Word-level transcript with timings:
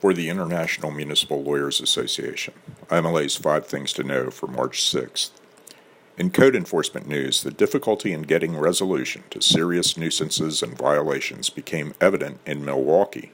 For 0.00 0.14
the 0.14 0.30
International 0.30 0.90
Municipal 0.90 1.42
Lawyers 1.42 1.78
Association, 1.78 2.54
IMLA's 2.88 3.36
Five 3.36 3.66
Things 3.66 3.92
to 3.92 4.02
Know 4.02 4.30
for 4.30 4.46
March 4.46 4.82
6th. 4.82 5.28
In 6.16 6.30
code 6.30 6.56
enforcement 6.56 7.06
news, 7.06 7.42
the 7.42 7.50
difficulty 7.50 8.10
in 8.14 8.22
getting 8.22 8.56
resolution 8.56 9.24
to 9.28 9.42
serious 9.42 9.98
nuisances 9.98 10.62
and 10.62 10.78
violations 10.78 11.50
became 11.50 11.92
evident 12.00 12.40
in 12.46 12.64
Milwaukee, 12.64 13.32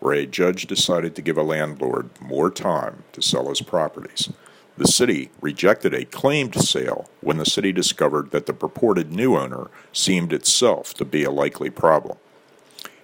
where 0.00 0.14
a 0.14 0.26
judge 0.26 0.66
decided 0.66 1.14
to 1.14 1.22
give 1.22 1.38
a 1.38 1.44
landlord 1.44 2.10
more 2.20 2.50
time 2.50 3.04
to 3.12 3.22
sell 3.22 3.48
his 3.48 3.62
properties. 3.62 4.28
The 4.76 4.88
city 4.88 5.30
rejected 5.40 5.94
a 5.94 6.04
claimed 6.04 6.56
sale 6.56 7.08
when 7.20 7.36
the 7.36 7.46
city 7.46 7.70
discovered 7.70 8.32
that 8.32 8.46
the 8.46 8.52
purported 8.52 9.12
new 9.12 9.36
owner 9.36 9.68
seemed 9.92 10.32
itself 10.32 10.94
to 10.94 11.04
be 11.04 11.22
a 11.22 11.30
likely 11.30 11.70
problem. 11.70 12.18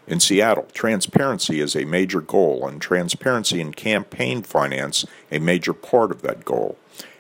In 0.07 0.21
Seattle, 0.21 0.69
transparency 0.75 1.61
is 1.61 1.75
a 1.75 1.87
major 1.87 2.21
goal, 2.21 2.69
and 2.69 2.81
transparency 2.81 3.61
in 3.61 3.73
campaign 3.73 4.43
finance 4.43 5.07
a 5.33 5.39
major 5.39 5.73
part 5.73 6.11
of 6.11 6.21
that 6.23 6.45
goal. 6.45 6.77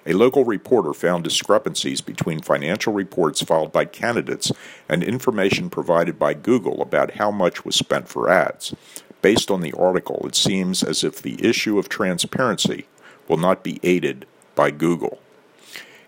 A 0.06 0.12
local 0.12 0.45
reporter 0.45 0.92
found 0.92 1.25
discrepancies 1.25 2.02
between 2.02 2.41
financial 2.41 2.92
reports 2.92 3.42
filed 3.42 3.73
by 3.73 3.87
candidates 3.87 4.52
and 4.87 5.02
information 5.02 5.70
provided 5.70 6.19
by 6.19 6.34
Google 6.34 6.83
about 6.83 7.12
how 7.12 7.30
much 7.30 7.65
was 7.65 7.75
spent 7.75 8.06
for 8.06 8.28
ads. 8.28 8.75
Based 9.23 9.51
on 9.51 9.62
the 9.62 9.73
article, 9.73 10.20
it 10.27 10.34
seems 10.34 10.83
as 10.83 11.03
if 11.03 11.23
the 11.23 11.42
issue 11.42 11.78
of 11.78 11.89
transparency 11.89 12.87
will 13.28 13.39
not 13.39 13.64
be 13.64 13.80
aided 13.83 14.27
by 14.55 14.70
Google. 14.70 15.20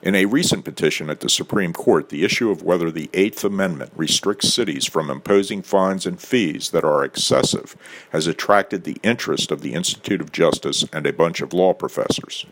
In 0.06 0.15
a 0.15 0.27
recent 0.27 0.65
petition 0.65 1.10
at 1.10 1.19
the 1.19 1.28
Supreme 1.28 1.73
Court, 1.73 2.10
the 2.10 2.24
issue 2.24 2.48
of 2.48 2.62
whether 2.62 2.92
the 2.92 3.10
Eighth 3.12 3.42
Amendment 3.42 3.91
restricts 3.96 4.55
cities 4.55 4.87
from 4.87 5.10
imposing 5.10 5.62
fines 5.62 6.06
and 6.06 6.20
fees 6.20 6.70
that 6.70 6.84
are 6.84 7.02
excessive 7.02 7.74
has 8.10 8.29
attracted 8.29 8.84
the 8.84 8.98
interest 9.02 9.51
of 9.51 9.62
the 9.62 9.74
Institute 9.74 10.20
of 10.20 10.30
Justice 10.30 10.84
and 10.92 11.09
a 11.09 11.12
bunch 11.12 11.41
of 11.41 11.52
law 11.52 11.74
professors. 11.74 12.46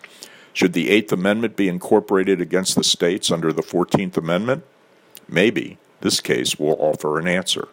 Should 0.52 0.72
the 0.72 0.90
Eighth 0.90 1.12
Amendment 1.12 1.54
be 1.54 1.68
incorporated 1.68 2.40
against 2.40 2.74
the 2.74 2.82
states 2.82 3.30
under 3.30 3.52
the 3.52 3.62
Fourteenth 3.62 4.16
Amendment? 4.16 4.64
Maybe. 5.28 5.78
This 6.00 6.18
case 6.18 6.58
will 6.58 6.76
offer 6.80 7.20
an 7.20 7.28
answer. 7.28 7.68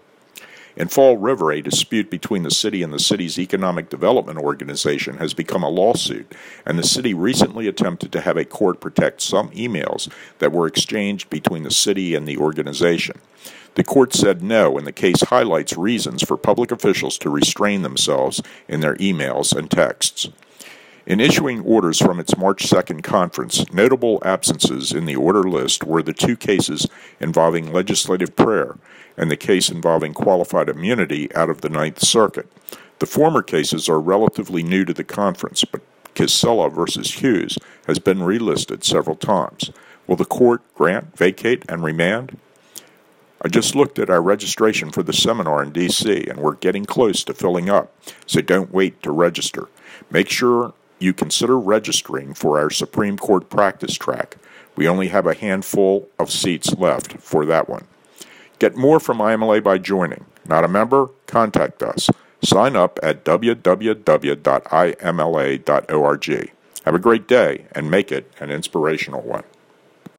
In 0.81 0.87
Fall 0.87 1.17
River, 1.17 1.51
a 1.51 1.61
dispute 1.61 2.09
between 2.09 2.41
the 2.41 2.49
city 2.49 2.81
and 2.81 2.91
the 2.91 2.97
city's 2.97 3.37
economic 3.37 3.87
development 3.87 4.39
organization 4.39 5.17
has 5.17 5.31
become 5.31 5.61
a 5.61 5.69
lawsuit, 5.69 6.33
and 6.65 6.79
the 6.79 6.83
city 6.83 7.13
recently 7.13 7.67
attempted 7.67 8.11
to 8.11 8.21
have 8.21 8.35
a 8.35 8.45
court 8.45 8.81
protect 8.81 9.21
some 9.21 9.51
emails 9.51 10.11
that 10.39 10.51
were 10.51 10.65
exchanged 10.65 11.29
between 11.29 11.61
the 11.61 11.69
city 11.69 12.15
and 12.15 12.27
the 12.27 12.35
organization. 12.35 13.21
The 13.75 13.83
court 13.83 14.11
said 14.15 14.41
no, 14.41 14.75
and 14.75 14.87
the 14.87 14.91
case 14.91 15.21
highlights 15.21 15.77
reasons 15.77 16.23
for 16.23 16.35
public 16.35 16.71
officials 16.71 17.19
to 17.19 17.29
restrain 17.29 17.83
themselves 17.83 18.41
in 18.67 18.79
their 18.79 18.95
emails 18.95 19.55
and 19.55 19.69
texts. 19.69 20.29
In 21.05 21.19
issuing 21.19 21.61
orders 21.61 21.97
from 21.97 22.19
its 22.19 22.37
March 22.37 22.63
2nd 22.63 23.01
conference, 23.01 23.71
notable 23.73 24.21
absences 24.23 24.91
in 24.91 25.05
the 25.05 25.15
order 25.15 25.41
list 25.41 25.83
were 25.83 26.03
the 26.03 26.13
two 26.13 26.37
cases 26.37 26.87
involving 27.19 27.73
legislative 27.73 28.35
prayer 28.35 28.77
and 29.17 29.31
the 29.31 29.37
case 29.37 29.69
involving 29.69 30.13
qualified 30.13 30.69
immunity 30.69 31.33
out 31.33 31.49
of 31.49 31.61
the 31.61 31.69
Ninth 31.69 32.03
Circuit. 32.05 32.51
The 32.99 33.07
former 33.07 33.41
cases 33.41 33.89
are 33.89 33.99
relatively 33.99 34.61
new 34.61 34.85
to 34.85 34.93
the 34.93 35.03
conference, 35.03 35.65
but 35.65 35.81
Kisela 36.13 36.69
v. 36.69 37.01
Hughes 37.19 37.57
has 37.87 37.97
been 37.97 38.19
relisted 38.19 38.83
several 38.83 39.15
times. 39.15 39.71
Will 40.05 40.17
the 40.17 40.25
court 40.25 40.61
grant, 40.75 41.17
vacate, 41.17 41.63
and 41.67 41.83
remand? 41.83 42.37
I 43.41 43.47
just 43.47 43.75
looked 43.75 43.97
at 43.97 44.11
our 44.11 44.21
registration 44.21 44.91
for 44.91 45.01
the 45.01 45.13
seminar 45.13 45.63
in 45.63 45.71
DC 45.71 46.29
and 46.29 46.39
we're 46.39 46.53
getting 46.53 46.85
close 46.85 47.23
to 47.23 47.33
filling 47.33 47.71
up, 47.71 47.91
so 48.27 48.39
don't 48.39 48.71
wait 48.71 49.01
to 49.01 49.11
register. 49.11 49.67
Make 50.11 50.29
sure 50.29 50.73
you 51.01 51.13
consider 51.13 51.59
registering 51.59 52.33
for 52.33 52.59
our 52.59 52.69
Supreme 52.69 53.17
Court 53.17 53.49
practice 53.49 53.95
track. 53.95 54.37
We 54.75 54.87
only 54.87 55.09
have 55.09 55.27
a 55.27 55.33
handful 55.33 56.09
of 56.17 56.31
seats 56.31 56.73
left 56.75 57.17
for 57.17 57.45
that 57.45 57.67
one. 57.67 57.85
Get 58.59 58.75
more 58.75 58.99
from 58.99 59.17
IMLA 59.17 59.63
by 59.63 59.77
joining. 59.79 60.25
Not 60.47 60.63
a 60.63 60.67
member? 60.67 61.09
Contact 61.27 61.81
us. 61.83 62.09
Sign 62.43 62.75
up 62.75 62.99
at 63.03 63.23
www.imla.org. 63.23 64.01
Have 66.85 66.95
a 66.95 66.99
great 66.99 67.27
day 67.27 67.65
and 67.73 67.91
make 67.91 68.11
it 68.11 68.31
an 68.39 68.49
inspirational 68.49 69.21
one. 69.21 69.43